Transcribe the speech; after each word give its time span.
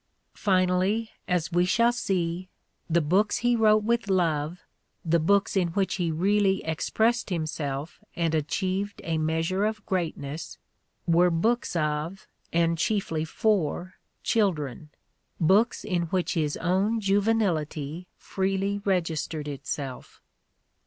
Finally, 0.39 1.11
as 1.27 1.51
we 1.51 1.63
shall 1.63 1.91
see, 1.91 2.49
the 2.89 3.01
books 3.01 3.37
he 3.45 3.55
wrote 3.55 3.83
with 3.83 4.09
love, 4.09 4.63
the 5.05 5.19
books 5.19 5.55
in 5.55 5.67
which 5.73 5.97
he 5.97 6.09
really 6.11 6.63
expressed 6.63 7.29
himself 7.29 8.03
and 8.15 8.33
achieved 8.33 8.99
a 9.03 9.19
measure 9.19 9.63
of 9.63 9.85
greatness, 9.85 10.57
were 11.05 11.29
books 11.29 11.75
of, 11.75 12.25
and 12.51 12.79
chiefly 12.79 13.23
for, 13.23 13.93
children, 14.23 14.89
books 15.39 15.83
in 15.83 16.05
which 16.07 16.33
his 16.33 16.57
own 16.57 16.99
juvenility 16.99 18.07
freely 18.17 18.81
registered 18.85 19.47
itself. 19.47 20.19